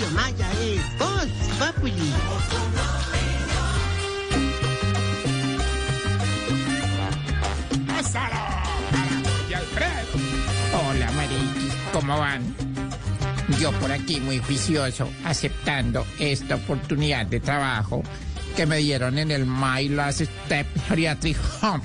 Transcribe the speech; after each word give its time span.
Tarcisio 0.00 0.10
Maya 0.16 0.50
es 0.62 0.98
Voz 0.98 1.28
Populi. 1.58 2.12
Y 9.48 9.54
Alfredo. 9.54 10.88
Hola, 10.88 11.10
Mariquis, 11.12 11.74
¿cómo 11.92 12.18
van? 12.18 12.42
Yo 13.60 13.72
por 13.72 13.92
aquí 13.92 14.20
muy 14.20 14.38
juicioso, 14.38 15.10
aceptando 15.24 16.06
esta 16.18 16.54
oportunidad 16.56 17.26
de 17.26 17.40
trabajo 17.40 18.02
que 18.56 18.64
me 18.66 18.78
dieron 18.78 19.18
en 19.18 19.30
el 19.30 19.44
My 19.44 19.88
Last 19.88 20.22
Step 20.22 20.66
Geriatric 20.88 21.36
Home. 21.62 21.82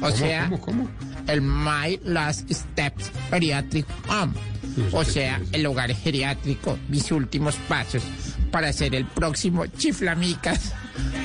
O 0.00 0.10
sea, 0.10 0.44
¿Cómo, 0.44 0.60
cómo? 0.60 0.88
el 1.26 1.42
My 1.42 2.00
Last 2.04 2.50
Steps 2.50 3.10
Geriatric 3.30 3.86
Home. 4.08 4.51
O 4.92 5.04
sea, 5.04 5.40
el 5.52 5.66
hogar 5.66 5.94
geriátrico, 5.94 6.78
mis 6.88 7.10
últimos 7.12 7.56
pasos 7.68 8.02
para 8.50 8.72
ser 8.72 8.94
el 8.94 9.06
próximo 9.06 9.66
chiflamicas. 9.66 10.72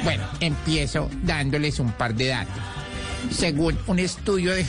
Bueno, 0.04 0.24
empiezo 0.40 1.10
dándoles 1.24 1.80
un 1.80 1.92
par 1.92 2.16
de 2.16 2.28
datos. 2.28 2.64
Según 3.32 3.78
un 3.88 4.00
estudio 4.00 4.54
de 4.54 4.66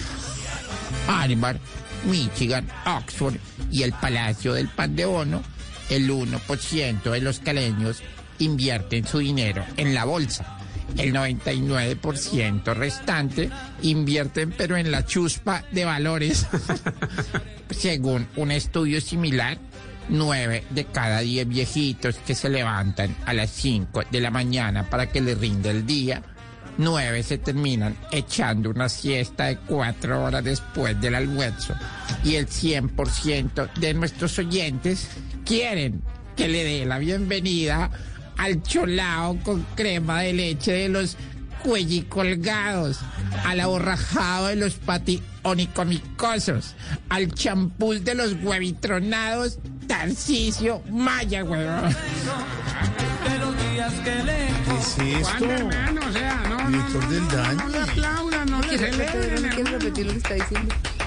Harvard, 1.06 1.58
Michigan, 2.04 2.68
Oxford 2.86 3.36
y 3.70 3.82
el 3.82 3.92
Palacio 3.92 4.54
del 4.54 4.68
Pan 4.68 4.94
de 4.96 5.06
Bono, 5.06 5.42
el 5.88 6.10
1% 6.10 7.10
de 7.10 7.20
los 7.20 7.38
caleños 7.38 8.02
invierten 8.38 9.06
su 9.06 9.18
dinero 9.18 9.64
en 9.76 9.94
la 9.94 10.04
bolsa. 10.04 10.58
El 10.96 11.12
99% 11.12 12.74
restante 12.74 13.50
invierten 13.82 14.52
pero 14.56 14.76
en 14.76 14.90
la 14.90 15.04
chuspa 15.04 15.64
de 15.70 15.84
valores. 15.84 16.46
Según 17.70 18.26
un 18.36 18.50
estudio 18.50 19.00
similar, 19.00 19.58
9 20.08 20.64
de 20.70 20.84
cada 20.86 21.20
10 21.20 21.48
viejitos 21.48 22.16
que 22.18 22.34
se 22.34 22.48
levantan 22.48 23.14
a 23.26 23.34
las 23.34 23.50
5 23.50 24.04
de 24.10 24.20
la 24.20 24.30
mañana 24.30 24.88
para 24.88 25.08
que 25.10 25.20
les 25.20 25.38
rinda 25.38 25.70
el 25.70 25.86
día, 25.86 26.22
9 26.78 27.22
se 27.22 27.38
terminan 27.38 27.96
echando 28.10 28.70
una 28.70 28.88
siesta 28.88 29.46
de 29.46 29.58
4 29.58 30.24
horas 30.24 30.44
después 30.44 30.98
del 31.00 31.16
almuerzo. 31.16 31.74
Y 32.24 32.36
el 32.36 32.46
100% 32.46 33.74
de 33.74 33.94
nuestros 33.94 34.38
oyentes 34.38 35.08
quieren 35.44 36.02
que 36.36 36.48
le 36.48 36.64
dé 36.64 36.86
la 36.86 36.98
bienvenida 36.98 37.90
al 38.38 38.62
cholao 38.62 39.36
con 39.42 39.62
crema 39.74 40.22
de 40.22 40.32
leche 40.32 40.72
de 40.72 40.88
los 40.88 41.16
cuellicolgados, 41.62 43.00
al 43.44 43.60
aborrajado 43.60 44.46
de 44.46 44.56
los 44.56 44.74
pationicomicosos, 44.74 46.74
al 47.08 47.32
champús 47.34 48.04
de 48.04 48.14
los 48.14 48.34
huevitronados, 48.42 49.58
Tarcisio 49.86 50.82
Maya, 50.90 51.44
huevón. 51.44 51.94
¿Qué 54.04 54.78
es 54.78 54.98
esto? 54.98 55.28
¿Cuándo, 55.38 55.52
hermano? 55.54 56.00
O 56.08 56.12
sea, 56.12 56.42
no, 56.48 56.58
no, 56.58 56.68
Director 56.68 57.04
no, 57.04 57.10
del 57.10 57.22
no, 57.22 57.28
daño. 57.28 57.56
no 57.64 57.68
le 57.68 57.78
aplaudan, 57.78 58.50
no 58.50 58.60
que 58.60 58.78
celebren, 58.78 59.42
No 59.42 59.48
quiero 59.48 59.58
hermano. 59.58 59.78
repetir 59.78 60.06
lo 60.06 60.12
que 60.12 60.18
está 60.18 60.34
diciendo. 60.34 60.74
No, 60.74 60.97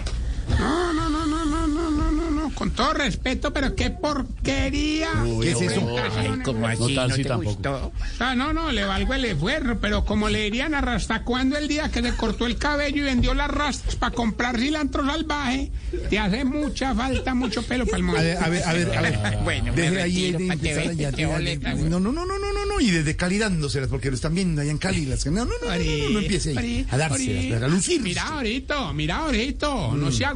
con 2.62 2.70
todo 2.70 2.94
respeto, 2.94 3.52
pero 3.52 3.76
qué 3.76 3.90
porquería. 3.90 5.10
¿Qué 5.42 5.50
es 5.50 5.62
eso? 5.62 5.96
Ay, 6.16 6.42
¿cómo 6.46 6.68
así? 6.68 6.94
¿No 6.94 7.10
sí, 7.10 7.24
te 7.24 7.30
tampoco. 7.30 7.54
gustó? 7.54 7.88
O 7.88 8.18
sea, 8.20 8.36
no, 8.36 8.54
no, 8.54 8.72
le 8.72 8.84
valgo 8.84 9.16
el 9.16 9.26
esfuerzo, 9.26 9.80
pero 9.82 10.06
como 10.06 10.30
le 10.30 10.44
dirían 10.44 10.76
a 10.76 10.82
Rastacuando 10.82 11.58
el 11.58 11.68
día 11.68 11.90
que 11.90 12.04
se 12.04 12.16
cortó 12.16 12.46
el 12.46 12.58
cabello 12.58 12.98
y 12.98 13.02
vendió 13.02 13.34
las 13.34 13.50
rastas 13.50 13.96
para 13.96 14.14
comprar 14.14 14.60
cilantro 14.60 15.04
salvaje, 15.04 15.72
te 16.12 16.20
hace 16.20 16.46
mucha 16.46 16.94
falta, 16.94 17.34
mucho 17.34 17.64
pelo 17.64 17.88
para 17.88 17.98
el 17.98 18.10
A 18.10 18.22
ver, 18.22 18.38
a 18.38 18.48
ver, 18.48 18.64
a 18.64 18.74
ver, 18.74 18.96
a 18.96 19.02
ver. 19.02 19.40
Bueno, 19.44 19.74
Deje 19.74 20.00
ahí 20.00 20.32
de 20.32 21.58
güey. 21.58 21.90
No, 21.90 22.00
no, 22.00 22.12
no, 22.12 22.28
no, 22.28 22.38
no, 22.38 22.51
no, 22.82 22.88
no. 22.88 22.88
Y 22.88 22.92
desde 22.92 23.16
Cali 23.16 23.38
dándoselas, 23.38 23.90
porque 23.90 24.10
lo 24.10 24.16
están 24.16 24.34
viendo 24.36 24.62
allá 24.62 24.72
en 24.72 24.78
Cali. 24.78 25.06
Las... 25.06 25.26
No, 25.26 25.32
no, 25.32 25.46
no, 25.46 25.52
no, 25.62 25.68
no, 25.68 26.10
no, 26.10 26.20
empiece 26.20 26.58
ahí 26.58 26.86
a 26.90 26.98
dárselas, 26.98 27.64
a 27.64 27.68
lucir. 27.68 28.02
Mira, 28.02 28.24
ahorita, 28.24 28.94
mira, 28.94 29.18
ahorita, 29.18 29.68
no 29.96 30.12
sea 30.12 30.34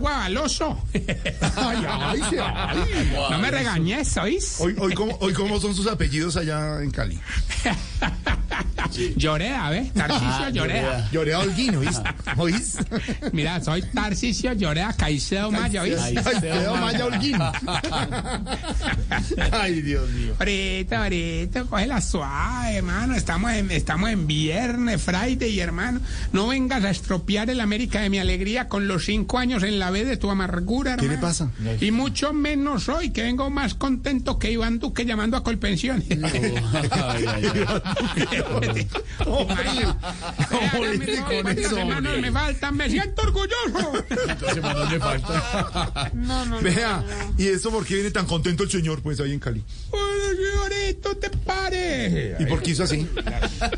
ay, 1.57 2.21
sí, 2.29 2.35
ay. 2.39 2.77
No 3.29 3.39
me 3.39 3.51
regañes, 3.51 4.17
¿oís? 4.17 4.55
Hoy, 4.59 4.75
hoy, 4.77 4.93
¿cómo, 4.93 5.17
hoy, 5.21 5.33
¿cómo 5.33 5.59
son 5.59 5.75
sus 5.75 5.87
apellidos 5.87 6.37
allá 6.37 6.81
en 6.81 6.91
Cali? 6.91 7.19
Llorea, 9.15 9.69
¿ves? 9.69 9.93
Tarcisio 9.93 10.49
Llorea. 10.51 11.09
Lloré 11.11 11.33
a 11.33 11.39
Holguín, 11.39 11.75
¿oís? 11.75 11.99
Mira, 13.31 13.61
soy 13.61 13.81
Tarcisio 13.81 14.53
Llorea 14.53 14.93
Caicedo 14.93 15.51
Maya, 15.51 15.81
¿oís? 15.81 15.97
Alfredo 15.97 16.75
Maya 16.75 17.05
Holguín. 17.05 17.35
Ay, 19.51 19.81
Dios 19.81 20.09
mío. 20.11 20.33
Ahorita, 20.39 21.03
ahorita, 21.03 21.63
cógela 21.65 22.01
suave, 22.01 22.77
hermano. 22.77 23.15
Estamos 23.15 23.51
en, 23.53 23.71
estamos 23.71 24.09
en 24.09 24.27
viernes, 24.27 25.01
Friday, 25.01 25.59
hermano. 25.59 25.99
No 26.31 26.47
vengas 26.47 26.83
a 26.83 26.89
estropear 26.89 27.49
el 27.49 27.59
América 27.59 28.01
de 28.01 28.09
mi 28.09 28.19
alegría 28.19 28.67
con 28.67 28.87
los 28.87 29.05
cinco 29.05 29.39
años 29.39 29.63
en 29.63 29.79
la 29.79 29.91
B 29.91 30.05
de 30.05 30.17
tu 30.17 30.29
amargura, 30.29 30.93
hermano. 30.93 31.09
¿Qué 31.09 31.15
le 31.15 31.21
pasa? 31.21 31.51
Y 31.81 31.91
mucho 31.91 32.33
menos 32.33 32.89
hoy, 32.89 33.11
que 33.11 33.23
vengo 33.23 33.49
más 33.49 33.73
contento 33.73 34.39
que 34.39 34.51
Iván 34.51 34.79
Duque 34.79 35.05
llamando 35.05 35.37
a 35.37 35.43
Colpensión. 39.23 39.97
Moleste 40.73 41.21
con 41.21 41.47
eso, 41.57 41.75
hombre. 41.77 42.21
me 42.21 42.31
faltan, 42.31 42.75
me 42.77 42.89
siento 42.89 43.21
orgulloso. 43.23 44.05
semanas 44.53 44.91
me 44.91 44.99
falta. 44.99 46.11
No, 46.13 46.45
no, 46.45 46.55
no. 46.57 46.61
Vea, 46.61 47.03
¿y 47.37 47.47
eso 47.47 47.71
por 47.71 47.85
qué 47.85 47.95
viene 47.95 48.11
tan 48.11 48.25
contento 48.25 48.63
el 48.63 48.69
señor, 48.71 49.01
pues, 49.01 49.19
ahí 49.19 49.31
en 49.33 49.39
Cali? 49.39 49.63
Oye, 49.91 50.35
señorito, 50.35 51.15
te 51.17 51.29
pare. 51.29 52.35
¿Y 52.39 52.45
por 52.45 52.61
qué 52.61 52.71
hizo 52.71 52.83
así? 52.83 53.07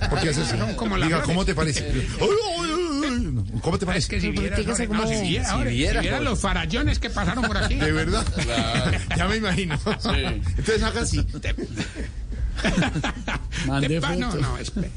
¿Por 0.09 0.19
qué 0.21 0.29
hace 0.29 0.41
así? 0.41 0.55
Como 0.75 0.97
la 0.97 1.05
Diga. 1.05 1.21
¿cómo 1.23 1.45
te 1.45 1.53
parece? 1.55 1.91
No, 2.19 3.45
¿Cómo 3.61 3.77
te 3.77 3.85
Es 3.85 3.87
parece? 3.87 4.09
que 4.09 4.21
si 4.21 4.29
viera, 4.31 4.57
no, 4.57 4.87
como- 4.87 5.07
si 5.07 5.21
viera, 5.21 5.49
ahora, 5.51 5.69
si 5.69 5.75
viera, 5.75 6.01
viera 6.01 6.19
los 6.21 6.39
farallones 6.39 6.99
que 6.99 7.09
pasaron 7.09 7.43
por 7.45 7.57
aquí. 7.57 7.75
¿De 7.75 7.91
verdad? 7.91 8.25
Ya 9.15 9.27
me 9.27 9.37
imagino. 9.37 9.75
Entonces 10.57 10.83
haga 10.83 11.01
así. 11.01 11.25
Mande 13.67 14.01
pa- 14.01 14.15
no, 14.15 14.33
no, 14.35 14.57
espere. 14.57 14.91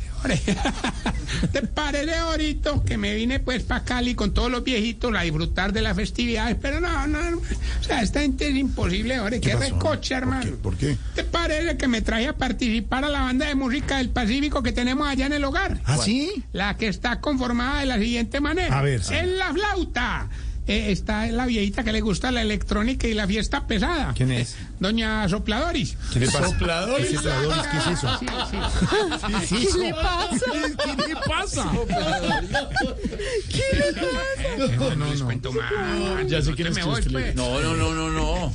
Te 1.53 1.63
paré 1.67 2.15
ahorita 2.15 2.73
que 2.85 2.99
me 2.99 3.15
vine 3.15 3.41
pues 3.41 3.63
para 3.63 3.85
Cali 3.85 4.15
con 4.15 4.35
todos 4.35 4.51
los 4.51 4.63
viejitos 4.63 5.15
a 5.17 5.23
disfrutar 5.23 5.73
de 5.73 5.81
las 5.81 5.97
festividades, 5.97 6.57
pero 6.61 6.81
no, 6.81 7.07
no, 7.07 7.31
no, 7.31 7.39
o 7.39 7.83
sea, 7.83 8.03
esta 8.03 8.21
gente 8.21 8.49
es 8.49 8.55
imposible, 8.55 9.17
ahora 9.17 9.39
qué, 9.41 9.57
recoche, 9.57 10.15
hermano. 10.15 10.57
¿Por 10.57 10.77
qué? 10.77 10.89
¿Por 10.91 10.97
qué? 10.97 10.99
¿Te 11.15 11.25
parece 11.25 11.77
que 11.79 11.89
me 11.89 12.03
traje 12.03 12.29
a 12.29 12.37
participar 12.37 13.05
a 13.05 13.09
la 13.09 13.21
banda 13.21 13.47
de 13.47 13.55
música 13.55 13.97
del 13.97 14.11
Pacífico 14.11 14.63
que 14.63 14.73
tenemos 14.73 15.09
allá 15.09 15.27
en 15.27 15.33
el 15.33 15.45
hogar? 15.45 15.81
¿Ah, 15.85 15.97
sí? 15.97 16.45
La 16.53 16.77
que 16.77 16.89
está 16.89 17.21
conformada 17.21 17.81
de 17.81 17.87
la 17.87 17.99
siguiente 17.99 18.41
manera. 18.41 18.79
A 18.79 18.83
ver, 18.83 19.03
sí. 19.03 19.15
En 19.15 19.39
la 19.39 19.53
flauta. 19.53 20.29
Eh, 20.71 20.93
está 20.93 21.27
la 21.27 21.47
viejita 21.47 21.83
que 21.83 21.91
le 21.91 22.01
gusta 22.01 22.31
la 22.31 22.43
electrónica 22.43 23.09
y 23.09 23.15
la 23.15 23.27
fiesta 23.27 23.67
pesada. 23.67 24.13
¿Quién 24.15 24.31
es? 24.31 24.57
Doña 24.79 25.29
Sopladoris. 25.29 25.97
¿Qué 26.13 26.21
le 26.21 26.27
pasa? 26.27 26.49
Sopladores. 26.49 27.09
¿Qué 27.09 27.17
sopladores? 27.17 27.67
¿Qué 27.67 27.77
es 27.79 27.87
eso? 27.99 28.19
Sí, 28.21 28.27
sí. 29.57 29.57
¿Qué 29.57 29.67
¿Qué 29.67 29.79
le 29.89 29.95
pasa? 31.17 31.71
¿Qué 33.51 33.77
le 33.77 33.93
pasa? 33.93 34.77
No, 34.77 34.95
no, 34.97 35.11
les 35.11 35.23
cuento 35.23 35.53
más. 35.53 36.27
Ya 36.29 36.41
sé 36.41 36.55
quién 36.55 36.69
es 36.69 36.79
pues. 36.79 37.07
No, 37.35 37.61
no, 37.61 37.75
no, 37.75 37.93
no, 37.95 38.11
no. 38.11 38.53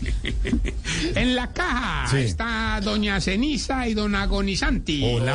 En 1.15 1.35
la 1.35 1.51
caja 1.51 2.07
Sí. 2.09 2.17
está 2.17 2.79
Doña 2.83 3.19
Ceniza 3.19 3.87
y 3.87 3.93
Don 3.93 4.15
Agonizanti. 4.15 5.03
Hola. 5.03 5.33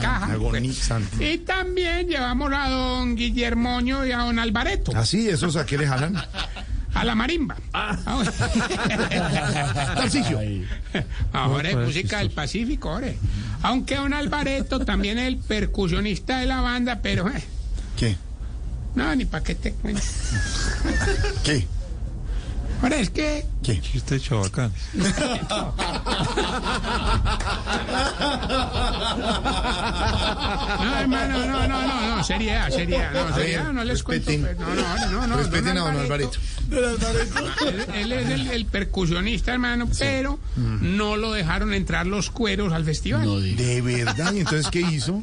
Caja, 0.00 0.26
pues. 0.26 0.34
Agonizante. 0.34 1.32
Y 1.32 1.38
también 1.38 2.08
llevamos 2.08 2.52
a 2.54 2.68
Don 2.68 3.16
Guillermoño 3.16 4.06
y 4.06 4.12
a 4.12 4.18
Don 4.18 4.38
Alvareto. 4.38 4.92
¿Ah, 4.94 5.04
sí? 5.04 5.28
¿Esos 5.28 5.56
a 5.64 5.66
qué 5.66 5.78
le 5.78 5.86
jalan? 5.86 6.16
A 6.94 7.04
la 7.04 7.14
marimba. 7.14 7.56
Ah. 7.72 7.96
Tarcisio. 9.96 10.38
Ay, 10.38 10.66
Ahora 11.32 11.70
es 11.70 11.76
música 11.76 12.18
del 12.18 12.30
Pacífico, 12.30 12.90
ahora. 12.90 13.08
Aunque 13.62 13.96
Don 13.96 14.12
Alvareto 14.14 14.84
también 14.84 15.18
es 15.18 15.26
el 15.26 15.38
percusionista 15.38 16.38
de 16.38 16.46
la 16.46 16.60
banda, 16.60 17.00
pero 17.02 17.28
eh, 17.28 17.42
¿Qué? 17.96 18.16
no, 18.94 19.14
ni 19.16 19.24
para 19.24 19.42
qué 19.42 19.54
te 19.56 19.72
cuento. 19.72 20.02
¿Qué? 21.42 21.66
Ahora 22.84 22.96
es 22.98 23.08
que 23.08 23.46
¿Qué? 23.62 23.80
Chiste 23.80 24.20
chabacán. 24.20 24.70
No, 30.84 30.98
hermano, 30.98 31.46
no, 31.46 31.66
no, 31.66 31.82
no, 31.86 32.16
no, 32.16 32.24
seriedad, 32.24 32.70
seriedad, 32.70 33.12
no, 33.12 33.34
seriedad, 33.34 33.72
no 33.72 33.84
les 33.84 34.02
cuento. 34.02 34.30
respeten. 34.30 34.56
pues, 34.56 34.76
No, 34.76 34.96
no, 34.96 35.10
no, 35.12 35.26
no. 35.28 35.36
Respeten 35.36 35.78
a 35.78 35.80
don 35.80 35.96
Alvareto. 35.96 36.38
Él, 36.70 37.86
él 37.94 38.12
es 38.12 38.28
el, 38.30 38.50
el 38.50 38.66
percusionista, 38.66 39.52
hermano, 39.52 39.88
pero 39.98 40.38
no 40.56 41.16
lo 41.16 41.32
dejaron 41.32 41.72
entrar 41.74 42.06
los 42.06 42.30
cueros 42.30 42.72
al 42.72 42.84
festival. 42.84 43.24
no. 43.24 43.40
¿De 43.40 43.80
verdad? 43.82 44.32
¿Y 44.34 44.40
entonces 44.40 44.68
qué 44.70 44.80
hizo? 44.80 45.22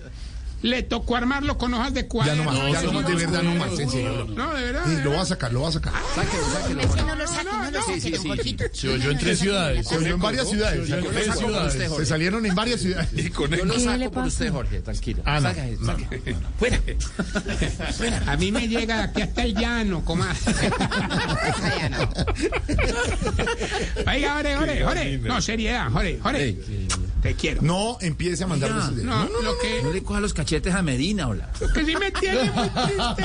Le 0.61 0.83
tocó 0.83 1.15
armarlo 1.15 1.57
con 1.57 1.73
hojas 1.73 1.93
de 1.93 2.01
Ya 2.03 2.07
cuadro. 2.07 2.35
no 2.35 2.43
más, 2.43 2.53
No, 2.55 2.69
ya 2.69 2.81
no 2.81 2.91
más, 2.93 3.07
de 3.07 3.15
verdad 3.15 3.41
no 3.43 3.55
más, 3.55 3.79
en 3.79 3.89
serio. 3.89 4.25
No, 4.35 4.53
de 4.53 4.63
verdad. 4.63 4.83
Sí, 4.85 4.97
lo 5.03 5.11
va 5.13 5.21
a 5.21 5.25
sacar, 5.25 5.51
lo 5.53 5.61
va 5.61 5.69
a 5.69 5.71
sacar. 5.71 5.93
Sáquelo, 6.15 6.43
sáquelo. 6.53 6.81
Ese 6.81 7.03
no 7.03 7.15
lo 7.15 7.27
saque, 7.27 7.43
no 7.45 7.71
lo 7.71 7.81
saque, 7.81 8.01
Sí, 8.01 8.11
don 8.11 8.21
sí. 8.21 8.27
Jorgito. 8.27 8.63
Se 8.73 8.89
oyó 8.89 9.11
en 9.11 9.17
tres 9.17 9.39
ciudades. 9.39 9.87
Se 9.87 9.97
oyó 9.97 10.13
en 10.15 10.19
varias 10.21 10.49
ciudades. 10.49 10.87
Se 10.87 10.93
oyó 10.95 11.09
en 11.09 11.15
tres 11.15 11.35
ciudades. 11.37 11.91
Se 11.97 12.05
salieron 12.05 12.45
en 12.45 12.55
varias 12.55 12.81
ciudades. 12.81 13.09
Y 13.13 13.29
Yo 13.31 13.47
lo 13.47 13.73
¿Qué 13.73 13.79
saco 13.79 14.11
por 14.11 14.23
usted, 14.25 14.51
Jorge, 14.51 14.81
tranquilo. 14.81 15.23
Ah, 15.25 15.39
no. 15.39 15.49
Sáquese. 15.85 16.35
Fuera. 16.59 16.79
A 18.27 18.37
mí 18.37 18.51
me 18.51 18.67
llega 18.67 18.97
de 18.97 19.03
aquí 19.03 19.21
hasta 19.21 19.43
el 19.43 19.53
llano, 19.55 20.03
comadre. 20.05 20.37
Oiga, 24.07 24.37
ore, 24.37 24.57
ore, 24.57 24.85
ore. 24.85 25.17
No, 25.19 25.41
seriedad, 25.41 25.93
ore, 25.95 26.19
ore. 26.23 26.57
Te 27.21 27.35
quiero. 27.35 27.61
No 27.61 27.97
empiece 28.01 28.43
a 28.43 28.47
mandar. 28.47 28.71
No, 28.71 29.25
lo 29.29 29.41
No 29.43 29.51
que, 29.61 29.83
le 29.93 30.01
coja 30.03 30.19
los 30.19 30.33
cachetes 30.33 30.73
a 30.73 30.81
Medina, 30.81 31.27
hola. 31.27 31.49
lo 31.59 31.71
que 31.71 31.85
sí 31.85 31.95
me 31.95 32.11
tiene 32.11 32.51
muy 32.51 32.69
triste, 32.69 33.23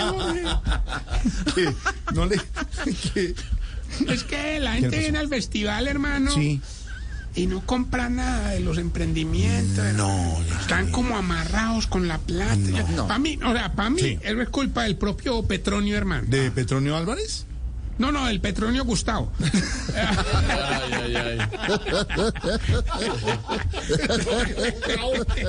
Que 1.55 1.75
no 2.15 2.27
le. 2.27 2.37
que- 3.15 3.35
es 4.13 4.25
que 4.25 4.61
la 4.61 4.75
gente 4.75 4.99
viene 4.99 5.19
al 5.19 5.29
festival, 5.29 5.89
hermano, 5.89 6.31
Sí. 6.33 6.61
y 7.35 7.47
no 7.47 7.65
compra 7.65 8.11
nada 8.11 8.51
de 8.51 8.61
los 8.61 8.77
emprendimientos. 8.79 9.85
No, 9.95 10.37
Están 10.61 10.91
como 10.91 11.17
amarrados 11.17 11.87
con 11.87 12.07
la 12.07 12.19
plata. 12.19 12.57
Para 13.07 13.19
mí, 13.19 13.39
o 13.43 13.53
sea, 13.55 13.73
para 13.73 13.89
mí, 13.91 14.01
Sí. 14.01 14.19
es 14.23 14.49
culpa 14.51 14.83
del 14.83 14.97
propio 14.97 15.43
Petronio, 15.45 15.97
hermano. 15.97 16.25
¿De 16.29 16.51
Petronio 16.51 16.97
Álvarez? 16.97 17.46
No, 17.99 18.13
no, 18.13 18.27
del 18.27 18.41
Petronio 18.41 18.85
Gustavo. 18.85 19.33
Ay, 19.95 21.15
ay, 21.17 21.17
ay. 21.17 21.39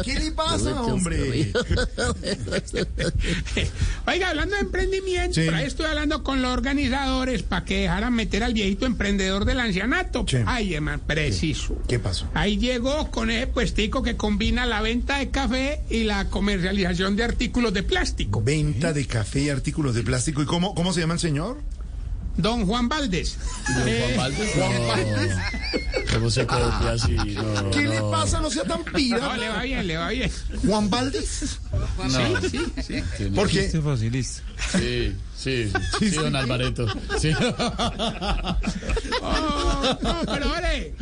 ¿Qué 0.04 0.20
le 0.20 0.32
pasa, 0.32 0.82
hombre? 0.82 1.52
Oiga, 4.08 4.30
hablando 4.30 4.56
de 4.56 4.62
emprendimiento, 4.62 5.34
Sí. 5.36 5.46
por 5.46 5.56
ahí 5.56 5.66
estoy 5.66 5.86
hablando 5.88 6.24
con 6.24 6.42
los 6.42 6.52
organizadores 6.52 7.44
para 7.44 7.66
que 7.66 7.82
dejaran 7.82 8.14
meter 8.14 8.44
al 8.44 8.54
viejito 8.54 8.86
emprendedor 8.86 9.46
del 9.46 9.60
ancianato. 9.60 10.26
Sí. 10.28 10.38
Ay, 10.46 10.74
hermano, 10.74 11.02
preciso. 11.06 11.78
¿Qué 11.88 12.00
pasó? 12.00 12.28
Ahí 12.34 12.58
llegó 12.58 13.12
con 13.12 13.30
ese 13.30 13.48
puestico 13.48 14.04
que 14.04 14.16
combina 14.16 14.66
la 14.66 14.82
venta 14.82 15.18
de 15.20 15.30
café 15.30 15.82
y 15.90 16.04
la 16.04 16.30
comercialización 16.30 17.16
de 17.16 17.24
artículos 17.24 17.74
de 17.74 17.84
plástico. 17.84 18.42
Venta 18.42 18.94
de 18.94 19.06
café 19.06 19.42
y 19.42 19.50
artículos 19.50 19.96
de 19.96 20.04
plástico. 20.04 20.42
¿Y 20.42 20.46
cómo, 20.46 20.74
cómo 20.76 20.94
se 20.94 21.02
llama 21.02 21.14
el 21.16 21.20
señor? 21.20 21.58
Don 22.38 22.66
Juan 22.66 22.88
Valdés. 22.88 23.38
Eh, 23.86 24.16
Juan 24.16 24.18
Valdez. 24.18 24.56
No. 24.56 26.14
¿Cómo 26.14 26.30
se 26.30 26.46
copia 26.46 26.92
así? 26.94 27.12
No, 27.14 27.70
¿Qué 27.72 27.82
le 27.88 28.00
no. 28.00 28.12
pasa? 28.12 28.40
No 28.40 28.50
sea 28.50 28.64
tan 28.64 28.80
no, 28.80 28.86
pira. 28.94 29.36
le 29.38 29.50
va 29.50 29.64
bien, 29.64 29.88
le 29.88 29.98
va 29.98 30.10
bien. 30.10 30.32
Juan 30.66 30.90
Valdés. 30.90 31.60
No. 31.98 32.42
Sí, 32.42 32.62
sí. 32.86 33.04
Porque 33.36 33.70
Sí, 34.72 35.16
sí, 35.36 35.72
sí, 36.00 36.10
don 36.12 36.36
Alvareto. 36.36 36.88
Sí. 37.20 37.32
No, 40.02 40.22
pero 40.26 40.52
ore, 40.52 40.94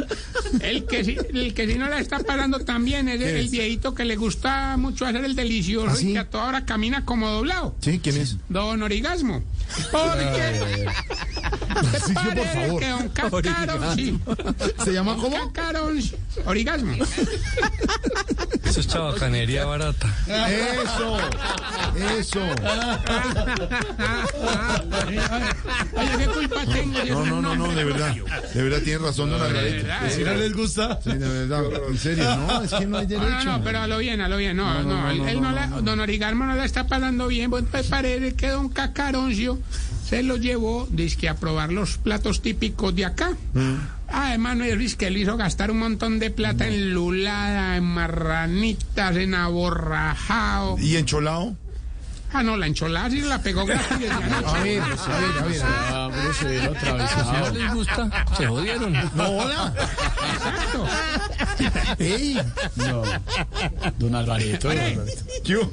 el 0.61 0.85
que 0.85 1.03
sí, 1.03 1.17
el 1.33 1.53
que 1.53 1.67
sí 1.67 1.75
no 1.75 1.87
la 1.89 1.99
está 1.99 2.19
pasando 2.19 2.59
también 2.59 3.07
es 3.09 3.21
el, 3.21 3.35
el 3.37 3.49
viejito 3.49 3.93
que 3.93 4.05
le 4.05 4.15
gusta 4.15 4.77
mucho 4.77 5.05
hacer 5.05 5.23
el 5.25 5.35
delicioso 5.35 5.89
¿Ah, 5.91 5.95
sí? 5.95 6.09
y 6.09 6.13
que 6.13 6.19
a 6.19 6.29
toda 6.29 6.45
hora 6.47 6.65
camina 6.65 7.05
como 7.05 7.29
doblado. 7.29 7.75
¿Sí? 7.81 7.99
¿Quién 8.01 8.17
es? 8.17 8.37
Don 8.49 8.81
Origasmo. 8.81 9.43
Porque 9.91 10.59
Sí, 12.05 12.13
por 12.13 12.45
favor. 12.47 12.79
que 12.79 12.87
don 12.87 13.09
Cacarón, 13.09 13.95
sí, 13.95 14.19
¿Se 14.83 14.93
llama 14.93 15.15
cómo? 15.15 15.35
Cacarón, 15.51 15.99
Origasmo. 16.45 16.93
Eso 18.75 18.81
es 18.81 18.87
chabacanería 18.87 19.63
barata. 19.71 20.13
Eso. 20.27 21.17
Eso. 22.19 22.41
Oye, 25.97 26.09
¿qué 26.17 26.25
culpa 26.27 26.65
tengo? 26.65 27.03
yo 27.03 27.25
No, 27.25 27.41
no, 27.41 27.55
no, 27.55 27.55
no, 27.67 27.73
de 27.75 27.83
verdad. 27.85 28.13
De 28.53 28.63
verdad 28.63 28.79
tiene 28.83 28.99
razón, 28.99 29.29
don 29.29 29.39
verdad, 29.39 30.09
Si 30.09 30.23
no 30.23 30.33
les 30.33 30.53
gusta. 30.53 30.99
Sí, 31.01 31.11
de 31.13 31.27
verdad. 31.27 31.63
En 31.89 31.97
serio, 31.97 32.35
no, 32.35 32.61
es 32.63 32.71
que 32.73 32.85
no 32.85 32.97
hay 32.97 33.05
derecho. 33.05 33.29
no, 33.29 33.43
no, 33.57 33.63
pero 33.63 33.79
a 33.79 33.87
lo 33.87 33.97
bien, 33.97 34.19
a 34.21 34.27
lo 34.27 34.37
bien. 34.37 34.57
No, 34.57 34.83
no, 34.83 35.09
él, 35.09 35.21
él 35.27 35.41
no 35.41 35.51
la- 35.51 35.67
don 35.67 35.99
Origalmo 35.99 36.45
no 36.45 36.55
la 36.55 36.65
está 36.65 36.85
pasando 36.87 37.27
bien. 37.27 37.49
Pues 37.49 37.63
me 37.71 37.83
parece 37.83 38.33
que 38.35 38.49
don 38.49 38.69
Cacaroncio 38.69 39.59
se 40.07 40.21
lo 40.21 40.35
llevó, 40.37 40.87
dizque 40.91 41.29
a 41.29 41.35
probar 41.35 41.71
los 41.71 41.97
platos 41.97 42.41
típicos 42.41 42.93
de 42.95 43.05
acá. 43.05 43.31
Además, 44.11 44.57
no 44.57 44.63
es 44.63 44.95
que 44.95 45.09
le 45.09 45.19
hizo 45.19 45.37
gastar 45.37 45.71
un 45.71 45.79
montón 45.79 46.19
de 46.19 46.29
plata 46.29 46.67
en 46.67 46.93
lulada, 46.93 47.77
en 47.77 47.83
marranitas, 47.83 49.15
en 49.15 49.33
aborrajado. 49.33 50.77
¿Y 50.79 50.95
en 50.97 51.05
Cholao? 51.05 51.55
Ah, 52.35 52.43
no, 52.43 52.57
la 52.57 52.67
encholada 52.67 53.09
sí 53.09 53.21
la 53.21 53.41
pegó 53.41 53.65
gratis. 53.65 53.87
A 53.95 53.97
ver, 53.97 54.11
a 54.11 54.59
ver, 54.61 54.81
a 54.81 55.45
ver. 55.45 55.61
Vamos 55.89 56.41
a 56.41 56.45
ver 56.45 56.67
otra 56.67 56.93
vez. 56.93 57.09
Si 57.11 57.31
no 57.31 57.49
les 57.51 57.73
gusta, 57.73 58.25
se 58.35 58.47
jodieron. 58.47 58.93
No, 59.15 59.29
hola. 59.29 59.73
Exacto. 60.33 60.85
Ey, 61.99 62.37
No. 62.75 63.03
Don 63.97 64.15
Alvareto. 64.15 64.69
don 64.69 64.77
Alvareto. 64.77 65.23
yo. 65.43 65.71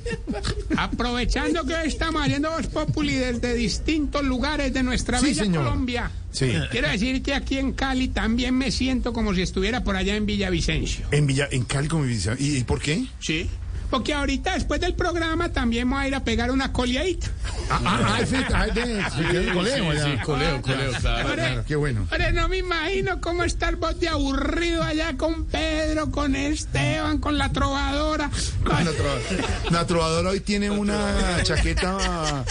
Aprovechando 0.76 1.64
que 1.64 1.74
hoy 1.74 1.88
estamos 1.88 2.22
haciendo 2.22 2.50
Voz 2.50 2.66
Populi 2.66 3.14
desde 3.14 3.54
distintos 3.54 4.22
lugares 4.24 4.72
de 4.72 4.82
nuestra 4.82 5.18
Sí, 5.18 5.26
bella 5.26 5.42
señor. 5.44 5.64
Colombia. 5.64 6.10
Sí. 6.30 6.52
Quiero 6.70 6.88
decir 6.88 7.22
que 7.22 7.34
aquí 7.34 7.58
en 7.58 7.72
Cali 7.72 8.08
también 8.08 8.54
me 8.56 8.70
siento 8.70 9.12
como 9.12 9.34
si 9.34 9.42
estuviera 9.42 9.84
por 9.84 9.96
allá 9.96 10.16
en 10.16 10.24
Villavicencio. 10.24 11.06
En 11.10 11.26
Villa, 11.26 11.48
en 11.50 11.64
Cali 11.64 11.88
como 11.88 12.04
Villa. 12.04 12.34
¿Y, 12.38 12.56
y 12.58 12.64
por 12.64 12.80
qué? 12.80 13.04
Sí. 13.20 13.48
Porque 13.92 14.14
ahorita, 14.14 14.54
después 14.54 14.80
del 14.80 14.94
programa, 14.94 15.50
también 15.50 15.88
voy 15.90 16.00
a 16.04 16.08
ir 16.08 16.14
a 16.14 16.24
pegar 16.24 16.50
una 16.50 16.72
coleadita. 16.72 17.26
Ah, 17.68 18.00
ah, 18.18 18.20
sí, 18.26 18.36
ah, 18.54 18.66
de- 18.68 19.04
sí, 19.14 19.22
de 19.22 19.52
coleo, 19.52 19.92
Sí, 19.92 19.98
ya. 19.98 20.04
sí, 20.04 20.10
coleo, 20.24 20.62
coleo, 20.62 20.92
claro. 20.98 21.64
Qué 21.68 21.76
bueno. 21.76 22.08
ahora 22.10 22.32
no 22.32 22.48
me 22.48 22.56
imagino 22.56 23.20
cómo 23.20 23.44
estar 23.44 23.76
vos 23.76 24.00
de 24.00 24.08
aburrido 24.08 24.82
allá 24.82 25.14
con 25.18 25.44
Pedro, 25.44 26.10
con 26.10 26.34
Esteban, 26.34 27.18
con 27.18 27.36
la 27.36 27.50
trovadora. 27.52 28.30
con- 28.64 28.82
La, 28.82 28.92
trova- 28.92 29.70
la 29.70 29.86
trovadora 29.86 30.30
hoy 30.30 30.40
tiene 30.40 30.70
una 30.70 31.42
chaqueta 31.42 32.44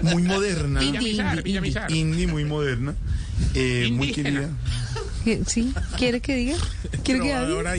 muy 0.00 0.22
moderna. 0.22 0.80
Indie, 0.84 2.26
muy 2.28 2.44
moderna. 2.44 2.94
eh, 3.54 3.88
muy 3.92 4.12
querida. 4.12 4.48
¿Sí? 5.46 5.72
¿Quiere 5.96 6.20
que 6.20 6.34
diga? 6.34 6.56
¿Quiere 7.04 7.20
que 7.20 7.32
hable? 7.32 7.78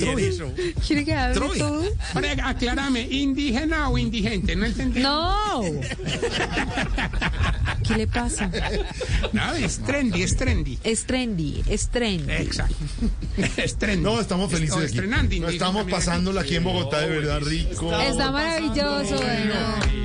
¿Quiere 0.85 1.05
que 1.05 1.13
hable 1.13 1.33
Troy. 1.33 1.59
todo? 1.59 1.83
Ahora, 2.13 2.47
aclárame, 2.47 3.01
¿indígena 3.01 3.89
o 3.89 3.97
indigente? 3.97 4.55
No 4.55 4.65
entendí. 4.65 5.01
¡No! 5.01 5.61
¿Qué 7.83 7.95
le 7.97 8.07
pasa? 8.07 8.49
No, 9.33 9.53
es 9.55 9.79
trendy, 9.79 10.21
es 10.21 10.35
trendy. 10.35 10.77
Es 10.83 11.05
trendy, 11.05 11.63
es 11.67 11.87
trendy. 11.89 12.31
Exacto. 12.31 12.75
Es 13.57 13.77
trendy. 13.77 14.03
No, 14.03 14.19
estamos 14.19 14.51
felices 14.51 14.75
aquí. 14.77 14.85
estrenando, 14.85 15.35
No, 15.39 15.49
estamos 15.49 15.89
pasándola 15.89 16.41
aquí 16.41 16.55
en 16.55 16.63
Bogotá 16.63 16.99
de 17.01 17.09
verdad 17.09 17.39
rico. 17.41 17.91
Está 17.99 18.31
maravilloso, 18.31 19.15
bueno. 19.15 19.55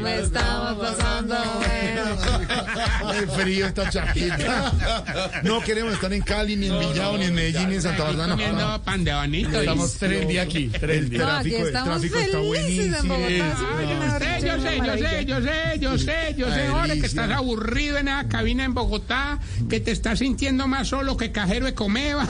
Me 0.02 0.20
estamos 0.20 0.78
pasando, 0.78 1.34
bueno. 1.34 3.12
El 3.14 3.28
frío, 3.30 3.66
esta 3.66 3.90
chaqueta. 3.90 5.40
No 5.42 5.60
queremos 5.60 5.92
estar 5.94 6.12
en 6.12 6.22
Cali, 6.22 6.56
ni 6.56 6.68
en 6.68 6.78
Villao, 6.78 7.18
ni 7.18 7.24
en 7.26 7.34
Medellín, 7.34 7.68
ni 7.68 7.74
en 7.76 7.82
Santa 7.82 8.04
Bárbara. 8.04 8.36
no. 8.36 8.82
pan 8.82 9.04
de 9.04 9.12
bonito. 9.14 9.60
Estamos 9.60 9.92
trendy 9.94 10.38
aquí, 10.38 10.70
El 10.80 11.10
tráfico, 11.10 11.56
el 11.66 11.72
tráfico 11.72 12.18
está 12.18 12.38
buenísimo. 12.38 13.18
Yo 13.18 14.18
sé, 14.18 14.40
yo 14.46 14.60
sé, 14.62 15.26
yo 15.26 15.40
sé, 15.40 15.78
yo 15.78 15.98
sé, 15.98 16.34
yo 16.36 16.48
sé, 16.54 16.66
ahora 16.66 16.94
que 16.94 17.06
estás 17.06 17.30
aburrido 17.30 17.67
en 17.76 18.08
esa 18.08 18.28
cabina 18.28 18.64
en 18.64 18.74
Bogotá, 18.74 19.38
que 19.68 19.80
te 19.80 19.90
estás 19.90 20.20
sintiendo 20.20 20.66
más 20.66 20.88
solo 20.88 21.16
que 21.16 21.32
cajero 21.32 21.66
de 21.66 21.74
comeva. 21.74 22.26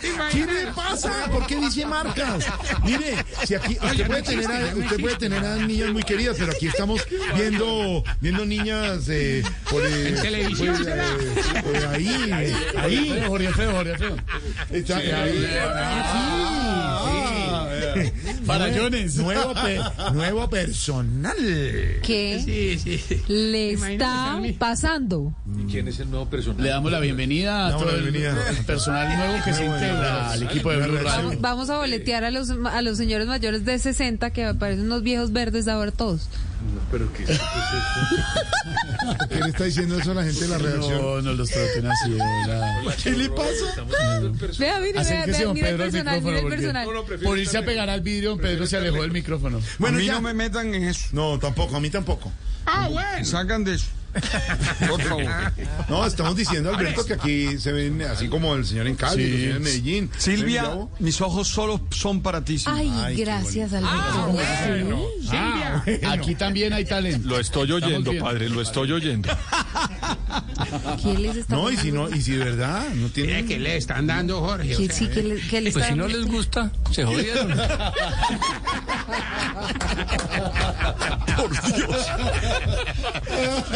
¿Te 0.00 0.08
¿Qué 0.32 0.46
le 0.46 0.66
pasa? 0.74 1.12
¿Por 1.30 1.46
qué 1.46 1.56
dice 1.56 1.86
marcas? 1.86 2.46
Mire, 2.84 3.24
si 3.44 3.54
aquí 3.54 3.78
usted 3.80 4.06
puede 4.06 4.22
tener 4.22 4.50
a, 4.50 4.76
usted 4.76 5.00
puede 5.00 5.16
tener 5.16 5.44
a 5.44 5.56
niñas 5.56 5.92
muy 5.92 6.02
queridas, 6.02 6.36
pero 6.38 6.52
aquí 6.52 6.66
estamos 6.66 7.00
viendo 7.36 8.02
viendo 8.20 8.44
niñas 8.44 9.08
eh, 9.08 9.42
por 9.70 9.84
eh, 9.84 10.08
En 10.08 10.22
televisión, 10.22 10.76
eh, 10.86 11.86
ahí, 11.90 12.54
ahí, 12.78 13.22
Jorge 13.26 13.52
Feo, 13.52 13.72
Jorge 13.72 13.98
Feo. 13.98 14.16
está, 14.70 14.96
ahí. 14.96 15.46
Ah, 15.60 16.38
sí. 16.38 16.43
Farallones. 18.46 19.16
Nuevo, 19.16 19.54
pe- 19.54 19.80
nuevo 20.12 20.48
personal. 20.50 21.36
¿Qué 22.02 22.40
Sí, 22.44 22.78
sí. 22.78 23.22
le 23.28 23.72
Imagínate 23.72 23.92
está 23.94 24.32
a 24.32 24.40
mí. 24.40 24.52
pasando? 24.52 25.32
Le 26.58 26.68
damos 26.68 26.92
la 26.92 27.00
bienvenida 27.00 27.66
a 27.66 27.70
Damos 27.70 27.82
todo 27.82 27.92
la 27.92 27.98
el 27.98 28.10
bienvenida. 28.10 28.34
personal 28.66 29.16
nuevo 29.16 29.44
que 29.44 29.52
se 29.54 29.64
integra 29.64 30.30
al 30.30 30.42
equipo 30.42 30.70
de 30.70 30.76
Blue 30.78 30.96
Radio. 30.96 31.04
Vamos, 31.10 31.40
vamos 31.40 31.70
a 31.70 31.78
boletear 31.78 32.24
a 32.24 32.30
los, 32.30 32.50
a 32.50 32.82
los 32.82 32.96
señores 32.96 33.26
mayores 33.26 33.64
de 33.64 33.78
60 33.78 34.30
que 34.30 34.54
parecen 34.54 34.84
unos 34.86 35.02
viejos 35.02 35.32
verdes 35.32 35.68
ahora 35.68 35.90
todos. 35.90 36.28
Pero 36.94 37.12
¿qué, 37.12 37.24
¿Qué 39.28 39.40
le 39.40 39.48
está 39.48 39.64
diciendo 39.64 39.98
eso 39.98 40.12
a 40.12 40.14
la 40.14 40.22
gente 40.22 40.42
de 40.42 40.48
la 40.48 40.58
redacción? 40.58 41.02
No, 41.02 41.22
no 41.22 41.32
los 41.32 41.50
traten 41.50 41.86
así. 41.86 42.16
¿Qué 43.02 43.10
le 43.10 43.28
pasa? 43.30 43.84
Vea, 44.60 44.78
mire, 44.78 45.02
vea, 45.02 45.26
vea, 45.26 45.52
mira 45.52 45.70
el 45.70 45.76
personal, 45.76 46.22
mira 46.22 46.38
el 46.38 46.46
personal. 46.46 46.88
Por 47.24 47.36
irse 47.36 47.58
a 47.58 47.64
pegar 47.64 47.90
al 47.90 48.00
vidrio, 48.00 48.30
don 48.30 48.38
Pedro 48.38 48.64
se 48.68 48.76
alejó 48.76 49.02
del 49.02 49.10
micrófono. 49.10 49.60
Bueno, 49.80 49.96
a 49.96 50.00
mí 50.00 50.06
ya. 50.06 50.12
no 50.12 50.20
me 50.20 50.34
metan 50.34 50.72
en 50.72 50.84
eso. 50.84 51.08
No, 51.10 51.36
tampoco, 51.40 51.74
a 51.74 51.80
mí 51.80 51.90
tampoco. 51.90 52.30
Ah, 52.64 52.88
bueno. 52.88 53.24
Sacan 53.24 53.64
de 53.64 53.74
eso. 53.74 53.86
Por 54.88 55.02
favor. 55.02 55.24
No, 55.88 56.06
estamos 56.06 56.36
diciendo, 56.36 56.74
Alberto, 56.74 57.04
que 57.04 57.14
aquí 57.14 57.58
se 57.58 57.72
ven 57.72 58.00
así 58.02 58.28
como 58.28 58.54
el 58.54 58.64
señor 58.64 58.86
en 58.86 58.96
Cali, 58.96 59.22
Sí. 59.24 59.30
el 59.32 59.40
señor 59.40 59.56
en 59.56 59.62
Medellín. 59.62 60.10
Silvia, 60.16 60.70
mis 60.98 61.20
ojos 61.20 61.48
solo 61.48 61.80
son 61.90 62.22
para 62.22 62.44
ti. 62.44 62.58
Silvia. 62.58 62.78
Ay, 62.80 62.92
Ay, 63.04 63.16
qué 63.16 63.24
gracias, 63.24 63.72
Ah, 63.74 64.24
Alberto. 64.28 64.68
bueno. 64.68 65.02
Silvia. 65.20 66.10
Aquí 66.12 66.34
también 66.34 66.72
hay 66.72 66.84
talento. 66.84 67.28
Lo 67.28 67.40
estoy 67.40 67.70
oyendo, 67.72 68.12
padre, 68.18 68.48
lo 68.48 68.60
estoy 68.62 68.92
oyendo. 68.92 69.28
¿Qué 71.02 71.14
les 71.18 71.36
está 71.36 71.54
No, 71.56 71.70
y 71.70 71.76
si 71.76 71.92
no, 71.92 72.08
y 72.08 72.20
si 72.22 72.32
de 72.32 72.44
verdad 72.44 72.88
no 72.94 73.08
tiene. 73.08 73.44
que 73.44 73.58
le 73.58 73.76
están 73.76 74.06
dando, 74.06 74.40
Jorge. 74.40 74.74
o 74.74 74.78
¿Qué, 74.78 74.86
sea, 74.86 74.96
sí, 74.96 75.08
¿qué 75.12 75.22
le, 75.22 75.40
qué 75.40 75.60
le 75.60 75.72
Pues 75.72 75.86
si 75.86 75.94
no 75.94 76.06
les 76.08 76.24
gusta, 76.26 76.70
se 76.90 77.04
jodieron. 77.04 77.54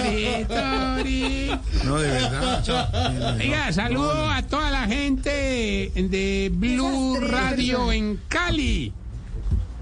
Vitori. 0.02 1.50
No, 1.84 1.98
de 1.98 2.08
verdad. 2.10 3.36
Oiga, 3.38 3.72
saludo 3.72 4.30
a 4.30 4.42
toda 4.42 4.70
la 4.70 4.86
gente 4.86 5.90
de 5.94 6.50
Blue 6.52 7.18
Radio 7.20 7.92
en 7.92 8.20
Cali. 8.28 8.92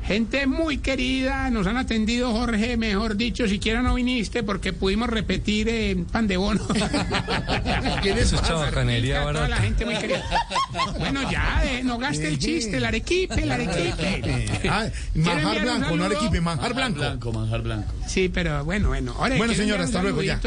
Gente 0.07 0.47
muy 0.47 0.79
querida, 0.79 1.51
nos 1.51 1.67
han 1.67 1.77
atendido, 1.77 2.31
Jorge, 2.33 2.77
mejor 2.77 3.17
dicho, 3.17 3.49
siquiera 3.49 3.83
no 3.83 3.95
viniste 3.95 4.45
porque 4.45 4.73
pudimos 4.73 5.09
repetir 5.11 5.69
en 5.69 6.05
pan 6.05 6.29
de 6.29 6.37
bono. 6.37 6.65
Eso 8.05 8.37
es 8.37 8.43
chabacanería 8.43 9.19
A 9.19 9.21
toda 9.23 9.33
la 9.35 9.41
barata. 9.41 9.63
gente 9.63 9.85
muy 9.85 9.97
querida. 9.97 10.23
Bueno, 10.99 11.29
ya, 11.31 11.61
eh, 11.65 11.83
no 11.83 11.99
gaste 11.99 12.29
el 12.29 12.39
chiste, 12.39 12.77
el 12.77 12.85
arequipe, 12.85 13.43
el 13.43 13.51
arequipe. 13.51 14.47
Ah, 14.69 14.87
¿Quiere 15.13 15.43
manjar 15.43 15.63
blanco, 15.63 15.97
no 15.97 16.05
arequipe, 16.05 16.41
manjar 16.41 16.75
blanco. 16.75 16.99
Blanco, 17.01 17.33
manjar 17.33 17.63
blanco. 17.63 17.93
Sí, 18.07 18.29
pero 18.33 18.65
bueno, 18.65 18.89
bueno. 18.89 19.13
Ahora, 19.19 19.37
Bueno, 19.37 19.53
¿quiere 19.53 19.65
señora, 19.65 19.85
hasta 19.85 20.03
luego, 20.03 20.23
ya. 20.23 20.41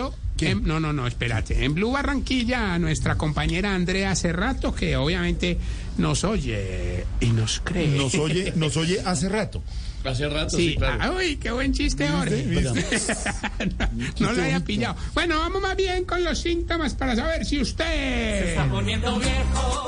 no, 0.63 0.79
no, 0.79 0.93
no, 0.93 1.05
espérate. 1.05 1.65
En 1.65 1.73
Blue 1.73 1.91
Barranquilla, 1.91 2.73
a 2.75 2.79
nuestra 2.79 3.15
compañera 3.15 3.75
Andrea 3.75 4.15
Cerrato, 4.15 4.73
que 4.73 4.95
obviamente 4.95 5.57
nos 5.99 6.23
oye 6.23 7.05
y 7.19 7.27
nos 7.27 7.61
cree. 7.63 7.87
Nos 7.87 8.15
oye, 8.15 8.53
nos 8.55 8.75
oye 8.77 8.99
hace 9.05 9.29
rato. 9.29 9.61
Hace 10.03 10.29
rato, 10.29 10.55
Sí, 10.55 10.69
sí, 10.69 10.75
claro. 10.77 10.97
ah, 11.01 11.11
uy, 11.17 11.35
qué 11.35 11.51
buen 11.51 11.73
chiste, 11.73 12.07
Jorge. 12.07 12.45
no, 12.45 12.73
no 14.19 14.31
lo 14.31 14.41
haya 14.43 14.61
pillado. 14.61 14.95
Bueno, 15.13 15.37
vamos 15.39 15.61
más 15.61 15.75
bien 15.75 16.05
con 16.05 16.23
los 16.23 16.39
síntomas 16.39 16.93
para 16.95 17.15
saber 17.17 17.45
si 17.45 17.61
usted. 17.61 18.55
poniendo 18.69 19.19
viejo. 19.19 19.87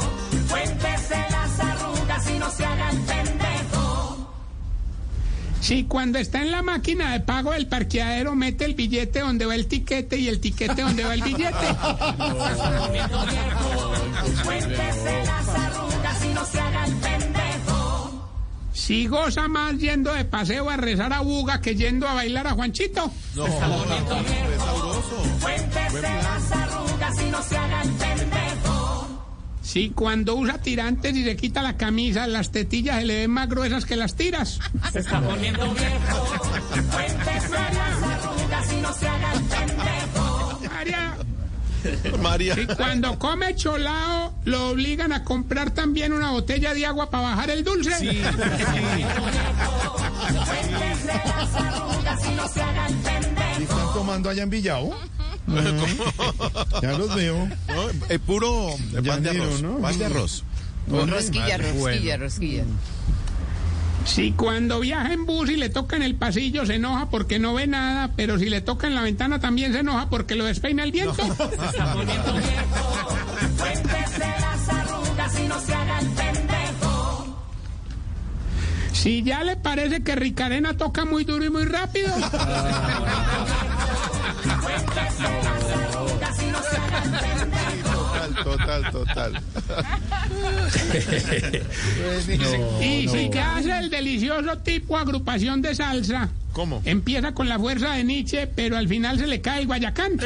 Cuéntese 0.49 1.15
las 1.31 1.59
arrugas 1.61 2.29
y 2.29 2.37
no 2.39 2.51
se 2.51 2.65
haga 2.65 2.89
el 2.91 2.97
pendejo. 2.99 4.27
Si 5.61 5.83
cuando 5.85 6.17
está 6.19 6.41
en 6.41 6.51
la 6.51 6.61
máquina 6.63 7.13
de 7.13 7.19
pago 7.21 7.51
del 7.53 7.67
parqueadero 7.67 8.35
mete 8.35 8.65
el 8.65 8.73
billete 8.73 9.19
donde 9.21 9.45
va 9.45 9.55
el 9.55 9.67
tiquete 9.67 10.17
y 10.17 10.27
el 10.27 10.39
tiquete 10.41 10.81
donde 10.81 11.03
va 11.05 11.13
el 11.13 11.21
billete. 11.21 11.67
Cuéntese 11.73 12.33
las 12.45 12.67
arrugas 12.69 13.19
y 14.41 14.43
no 14.43 14.43
se 14.43 14.49
haga 14.49 14.57
el 14.57 14.65
pendejo. 14.73 15.50
Si 18.91 19.07
goza 19.07 19.47
más 19.47 19.77
yendo 19.77 20.11
de 20.11 20.25
paseo 20.25 20.69
a 20.69 20.75
rezar 20.75 21.13
a 21.13 21.21
Buga 21.21 21.61
que 21.61 21.75
yendo 21.75 22.09
a 22.09 22.13
bailar 22.13 22.47
a 22.47 22.51
Juanchito. 22.51 23.09
Cuéntese 25.41 26.01
las 26.01 26.51
arrugas 26.51 27.21
y 27.21 27.31
no 27.31 27.41
se 27.41 27.57
haga 27.57 27.81
el 27.83 27.89
pendejo. 27.91 29.07
Si 29.61 29.91
cuando 29.91 30.35
usa 30.35 30.57
tirantes 30.57 31.15
y 31.15 31.23
se 31.23 31.37
quita 31.37 31.61
la 31.61 31.77
camisa, 31.77 32.27
las 32.27 32.51
tetillas 32.51 32.99
se 32.99 33.05
le 33.05 33.19
ven 33.19 33.31
más 33.31 33.47
gruesas 33.47 33.85
que 33.85 33.95
las 33.95 34.15
tiras. 34.15 34.59
Se 34.91 34.99
está 34.99 35.21
poniendo 35.21 35.73
viejo. 35.73 36.27
María. 42.21 42.55
Si 42.55 42.65
cuando 42.67 43.17
come 43.19 43.55
cholao, 43.55 44.33
lo 44.45 44.69
obligan 44.69 45.11
a 45.13 45.23
comprar 45.23 45.71
también 45.71 46.13
una 46.13 46.31
botella 46.31 46.73
de 46.73 46.85
agua 46.85 47.09
para 47.09 47.23
bajar 47.29 47.49
el 47.49 47.63
dulce. 47.63 47.89
Las 47.89 47.99
arrugas 51.55 52.25
y 52.25 52.31
no. 52.35 52.45
¿Y 53.59 53.63
están 53.63 53.93
tomando 53.93 54.29
allá 54.29 54.43
en 54.43 54.49
Villao? 54.49 54.95
Ya 56.81 56.91
los 56.93 57.13
veo. 57.15 57.47
Es 58.09 58.19
puro 58.19 58.75
pan 59.05 59.23
de 59.23 59.29
arroz. 59.31 59.61
¿no? 59.61 59.79
Pan 59.79 59.97
de 59.97 60.05
arroz. 60.05 60.43
Rosquilla, 60.87 61.57
rosquilla, 61.57 62.17
rosquilla. 62.17 62.63
Si 64.13 64.33
cuando 64.33 64.81
viaja 64.81 65.13
en 65.13 65.25
bus 65.25 65.49
y 65.49 65.55
le 65.55 65.69
toca 65.69 65.95
en 65.95 66.03
el 66.03 66.15
pasillo 66.15 66.65
se 66.65 66.75
enoja 66.75 67.09
porque 67.09 67.39
no 67.39 67.53
ve 67.53 67.65
nada, 67.65 68.11
pero 68.13 68.37
si 68.37 68.49
le 68.49 68.59
toca 68.59 68.87
en 68.87 68.95
la 68.95 69.03
ventana 69.03 69.39
también 69.39 69.71
se 69.71 69.79
enoja 69.79 70.09
porque 70.09 70.35
lo 70.35 70.43
despeina 70.43 70.83
el 70.83 70.91
viento. 70.91 71.15
Cuéntese 71.15 71.77
las 74.19 74.67
arrugas 74.67 75.39
y 75.39 75.47
no 75.47 75.57
se 75.61 75.73
haga 75.73 75.99
el 75.99 76.09
pendejo. 76.09 77.37
Si 78.91 79.23
ya 79.23 79.45
le 79.45 79.55
parece 79.55 80.03
que 80.03 80.17
Ricarena 80.17 80.75
toca 80.75 81.05
muy 81.05 81.23
duro 81.23 81.45
y 81.45 81.49
muy 81.49 81.63
rápido. 81.63 82.11
Cuéntese 84.61 85.23
las 85.41 85.63
arrugas 85.87 86.43
y 86.43 86.47
no 86.47 86.61
se 86.61 86.75
haga 86.75 87.03
el 87.03 87.11
pendejo. 87.11 87.60
Total, 88.43 88.91
total, 88.91 89.41
y 92.81 93.07
si 93.07 93.29
ya 93.29 93.57
hace 93.57 93.79
el 93.79 93.89
delicioso 93.89 94.57
tipo 94.59 94.97
agrupación 94.97 95.61
de 95.61 95.75
salsa. 95.75 96.29
¿Cómo? 96.53 96.81
Empieza 96.85 97.33
con 97.33 97.47
la 97.47 97.57
fuerza 97.57 97.93
de 97.93 98.03
Nietzsche, 98.03 98.47
pero 98.47 98.77
al 98.77 98.87
final 98.87 99.17
se 99.17 99.27
le 99.27 99.41
cae 99.41 99.61
el 99.61 99.67
Guayacán. 99.67 100.17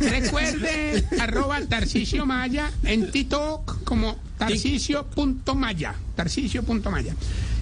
Recuerde, 0.00 1.04
arroba 1.20 1.60
Tarcisio 1.68 2.26
Maya 2.26 2.70
en 2.84 3.10
TikTok 3.10 3.84
como 3.84 4.16
tarcisio.maya. 4.38 5.94
Tarcisio.maya. 6.14 7.14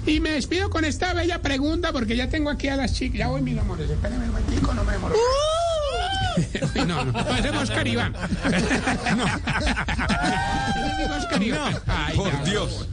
Y 0.06 0.20
me 0.20 0.30
despido 0.30 0.70
con 0.70 0.84
esta 0.84 1.12
bella 1.14 1.42
pregunta 1.42 1.92
porque 1.92 2.16
ya 2.16 2.28
tengo 2.28 2.50
aquí 2.50 2.68
a 2.68 2.76
las 2.76 2.94
chicas. 2.94 3.18
Ya 3.18 3.28
voy, 3.28 3.42
mis 3.42 3.58
amores. 3.58 3.90
Espérenme 3.90 4.24
un 4.26 4.30
momentico, 4.32 4.72
no 4.74 4.84
me 4.84 4.92
demoro. 4.92 5.14
Uy, 6.36 6.80
No, 6.86 7.04
no, 7.04 7.12
no, 7.12 7.36
ese 7.36 7.48
es 7.48 7.54
Oscar 7.62 7.86
Iván. 7.88 8.12
No. 8.12 9.24
Ese 9.26 11.04
es 11.04 11.10
Oscar 11.18 11.42
Iván. 11.42 11.74
Ay, 11.86 12.16
Por 12.16 12.44
Dios. 12.44 12.86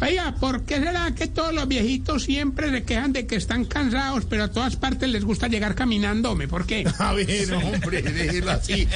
Oiga, 0.00 0.34
¿por 0.38 0.64
qué 0.64 0.76
será 0.76 1.12
que 1.14 1.26
todos 1.26 1.52
los 1.54 1.66
viejitos 1.68 2.24
siempre 2.24 2.70
se 2.70 2.84
quejan 2.84 3.12
de 3.12 3.26
que 3.26 3.36
están 3.36 3.64
cansados, 3.64 4.24
pero 4.26 4.44
a 4.44 4.48
todas 4.48 4.76
partes 4.76 5.08
les 5.08 5.24
gusta 5.24 5.48
llegar 5.48 5.74
caminando? 5.74 6.32
hombre? 6.32 6.48
¿Por 6.48 6.66
qué? 6.66 6.84
A 6.98 7.12
ver, 7.12 7.52
hombre, 7.54 8.02
déjelo 8.02 8.50
así. 8.52 8.86